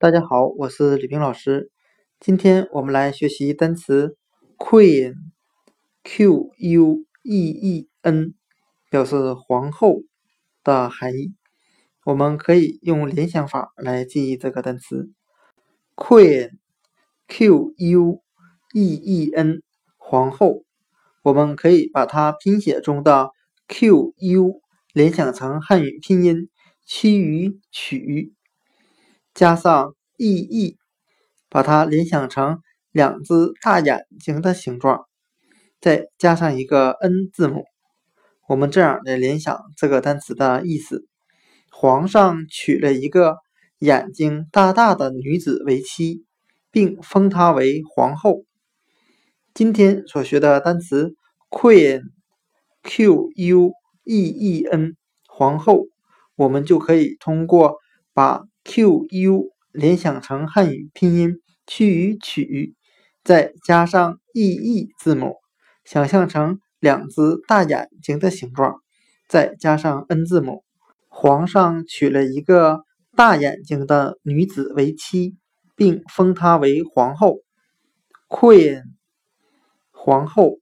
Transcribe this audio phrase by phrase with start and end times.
[0.00, 1.72] 大家好，我是李平老师。
[2.20, 4.16] 今天我们来学习单词
[4.56, 8.34] queen，q u e e n，
[8.90, 10.02] 表示皇后
[10.62, 11.34] 的含义。
[12.04, 15.10] 我们可以用联想法来记忆这个单词
[15.96, 18.22] queen，q u
[18.74, 19.62] e e n，
[19.96, 20.62] 皇后。
[21.22, 23.32] 我们可以把它拼写中的
[23.66, 24.62] q u
[24.92, 26.48] 联想成汉语拼音
[26.86, 28.37] 趋于曲。
[29.38, 30.76] 加上 e e，
[31.48, 32.58] 把它联想成
[32.90, 35.06] 两只大眼睛的形状，
[35.80, 37.62] 再加上一个 n 字母，
[38.48, 41.06] 我们这样来联想这个单词的意思：
[41.70, 43.36] 皇上娶了一个
[43.78, 46.24] 眼睛大大的女子为妻，
[46.72, 48.42] 并封她为皇后。
[49.54, 51.14] 今天所学的单词
[51.48, 53.70] queen，q u
[54.02, 54.96] e e n，
[55.28, 55.84] 皇后，
[56.34, 57.76] 我们就可以通过
[58.12, 62.74] 把 Q U 联想成汉语拼音趋于曲，
[63.24, 65.36] 再加上 E E 字母，
[65.86, 68.82] 想象成两只大眼睛的形状，
[69.26, 70.64] 再加上 N 字母。
[71.08, 72.84] 皇上娶了一个
[73.16, 75.38] 大眼睛的女子为妻，
[75.74, 77.38] 并封她为皇后。
[78.28, 78.82] Queen，
[79.90, 80.58] 皇后。